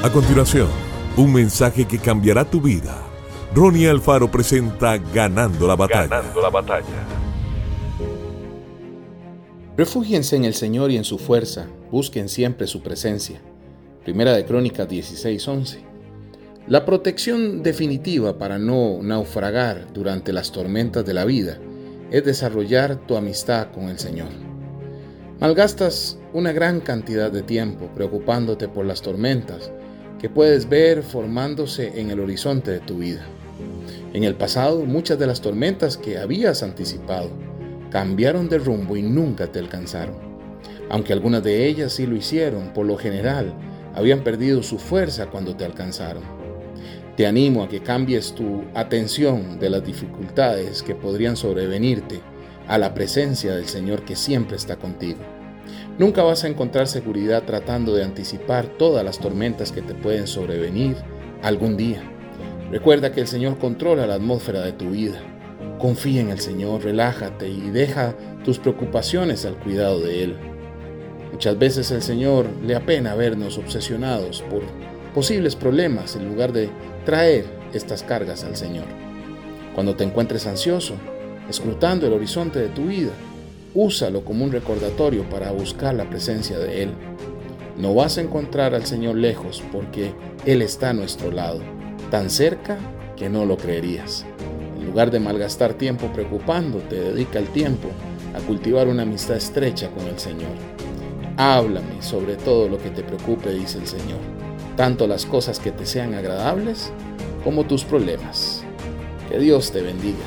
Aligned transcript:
A 0.00 0.12
continuación, 0.12 0.68
un 1.16 1.32
mensaje 1.32 1.84
que 1.84 1.98
cambiará 1.98 2.48
tu 2.48 2.60
vida. 2.60 3.02
Ronnie 3.52 3.88
Alfaro 3.88 4.30
presenta 4.30 4.96
Ganando 4.96 5.66
la 5.66 5.74
batalla. 5.74 6.06
Ganando 6.06 6.40
la 6.40 6.50
batalla. 6.50 6.84
Refúgiense 9.76 10.36
en 10.36 10.44
el 10.44 10.54
Señor 10.54 10.92
y 10.92 10.96
en 10.96 11.02
su 11.02 11.18
fuerza, 11.18 11.66
busquen 11.90 12.28
siempre 12.28 12.68
su 12.68 12.80
presencia. 12.80 13.40
Primera 14.04 14.34
de 14.34 14.44
Crónicas 14.44 14.86
16:11. 14.86 15.80
La 16.68 16.84
protección 16.84 17.64
definitiva 17.64 18.38
para 18.38 18.56
no 18.56 19.00
naufragar 19.02 19.92
durante 19.92 20.32
las 20.32 20.52
tormentas 20.52 21.04
de 21.04 21.14
la 21.14 21.24
vida 21.24 21.58
es 22.12 22.24
desarrollar 22.24 23.04
tu 23.08 23.16
amistad 23.16 23.72
con 23.72 23.88
el 23.88 23.98
Señor. 23.98 24.28
Malgastas 25.40 26.20
una 26.32 26.52
gran 26.52 26.80
cantidad 26.80 27.32
de 27.32 27.42
tiempo 27.42 27.90
preocupándote 27.96 28.68
por 28.68 28.86
las 28.86 29.02
tormentas 29.02 29.72
que 30.18 30.28
puedes 30.28 30.68
ver 30.68 31.02
formándose 31.02 32.00
en 32.00 32.10
el 32.10 32.20
horizonte 32.20 32.70
de 32.70 32.80
tu 32.80 32.98
vida. 32.98 33.24
En 34.12 34.24
el 34.24 34.34
pasado, 34.34 34.84
muchas 34.84 35.18
de 35.18 35.26
las 35.26 35.40
tormentas 35.40 35.96
que 35.96 36.18
habías 36.18 36.62
anticipado 36.62 37.30
cambiaron 37.90 38.48
de 38.48 38.58
rumbo 38.58 38.96
y 38.96 39.02
nunca 39.02 39.46
te 39.46 39.58
alcanzaron. 39.58 40.16
Aunque 40.90 41.12
algunas 41.12 41.42
de 41.44 41.66
ellas 41.66 41.92
sí 41.92 42.06
lo 42.06 42.16
hicieron, 42.16 42.72
por 42.72 42.86
lo 42.86 42.96
general, 42.96 43.52
habían 43.94 44.24
perdido 44.24 44.62
su 44.62 44.78
fuerza 44.78 45.26
cuando 45.26 45.56
te 45.56 45.64
alcanzaron. 45.64 46.22
Te 47.16 47.26
animo 47.26 47.62
a 47.62 47.68
que 47.68 47.80
cambies 47.80 48.32
tu 48.32 48.62
atención 48.74 49.58
de 49.58 49.70
las 49.70 49.84
dificultades 49.84 50.82
que 50.82 50.94
podrían 50.94 51.36
sobrevenirte 51.36 52.20
a 52.68 52.78
la 52.78 52.94
presencia 52.94 53.54
del 53.54 53.66
Señor 53.66 54.04
que 54.04 54.14
siempre 54.14 54.56
está 54.56 54.76
contigo. 54.76 55.37
Nunca 55.98 56.22
vas 56.22 56.44
a 56.44 56.48
encontrar 56.48 56.86
seguridad 56.86 57.42
tratando 57.42 57.92
de 57.92 58.04
anticipar 58.04 58.66
todas 58.66 59.04
las 59.04 59.18
tormentas 59.18 59.72
que 59.72 59.82
te 59.82 59.94
pueden 59.94 60.28
sobrevenir 60.28 60.96
algún 61.42 61.76
día. 61.76 62.00
Recuerda 62.70 63.10
que 63.10 63.20
el 63.20 63.26
Señor 63.26 63.58
controla 63.58 64.06
la 64.06 64.14
atmósfera 64.14 64.60
de 64.60 64.70
tu 64.70 64.90
vida. 64.90 65.20
Confía 65.80 66.20
en 66.20 66.30
el 66.30 66.38
Señor, 66.38 66.84
relájate 66.84 67.48
y 67.48 67.70
deja 67.70 68.14
tus 68.44 68.60
preocupaciones 68.60 69.44
al 69.44 69.56
cuidado 69.56 69.98
de 69.98 70.22
Él. 70.22 70.36
Muchas 71.32 71.58
veces 71.58 71.90
el 71.90 72.02
Señor 72.02 72.46
le 72.64 72.76
apena 72.76 73.16
vernos 73.16 73.58
obsesionados 73.58 74.42
por 74.42 74.62
posibles 75.14 75.56
problemas 75.56 76.14
en 76.14 76.28
lugar 76.28 76.52
de 76.52 76.70
traer 77.06 77.44
estas 77.72 78.04
cargas 78.04 78.44
al 78.44 78.54
Señor. 78.54 78.86
Cuando 79.74 79.96
te 79.96 80.04
encuentres 80.04 80.46
ansioso, 80.46 80.94
escrutando 81.48 82.06
el 82.06 82.12
horizonte 82.12 82.60
de 82.60 82.68
tu 82.68 82.86
vida, 82.86 83.10
úsalo 83.74 84.24
como 84.24 84.44
un 84.44 84.52
recordatorio 84.52 85.28
para 85.28 85.50
buscar 85.50 85.94
la 85.94 86.08
presencia 86.08 86.58
de 86.58 86.82
Él. 86.82 86.90
No 87.76 87.94
vas 87.94 88.18
a 88.18 88.22
encontrar 88.22 88.74
al 88.74 88.86
Señor 88.86 89.16
lejos 89.16 89.62
porque 89.72 90.12
Él 90.46 90.62
está 90.62 90.90
a 90.90 90.94
nuestro 90.94 91.30
lado, 91.30 91.60
tan 92.10 92.30
cerca 92.30 92.78
que 93.16 93.28
no 93.28 93.44
lo 93.44 93.56
creerías. 93.56 94.24
En 94.78 94.86
lugar 94.86 95.10
de 95.10 95.20
malgastar 95.20 95.74
tiempo 95.74 96.12
preocupándote, 96.12 96.96
dedica 96.96 97.38
el 97.38 97.48
tiempo 97.48 97.88
a 98.34 98.40
cultivar 98.40 98.88
una 98.88 99.02
amistad 99.02 99.36
estrecha 99.36 99.90
con 99.90 100.06
el 100.06 100.18
Señor. 100.18 100.52
Háblame 101.36 102.02
sobre 102.02 102.36
todo 102.36 102.68
lo 102.68 102.78
que 102.78 102.90
te 102.90 103.02
preocupe, 103.02 103.50
dice 103.50 103.78
el 103.78 103.86
Señor, 103.86 104.18
tanto 104.76 105.06
las 105.06 105.24
cosas 105.24 105.60
que 105.60 105.70
te 105.70 105.86
sean 105.86 106.14
agradables 106.14 106.92
como 107.44 107.64
tus 107.64 107.84
problemas. 107.84 108.64
Que 109.28 109.38
Dios 109.38 109.70
te 109.70 109.82
bendiga 109.82 110.24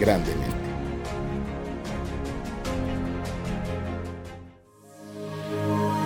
grandemente. 0.00 0.63